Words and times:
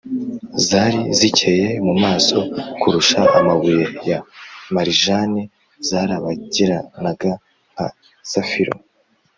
Zari 0.67 0.99
zikeye 1.17 1.67
mu 1.85 1.93
maso 2.03 2.37
kurusha 2.79 3.21
amabuye 3.39 3.85
ya 4.09 4.19
marijani, 4.73 5.43
Zarabagiranaga 5.87 7.31
nka 7.73 7.87
safiro. 8.31 8.73